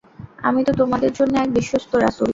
[0.43, 2.29] আমি তো তোমাদের জন্যে এক বিশ্বস্ত রাসূল।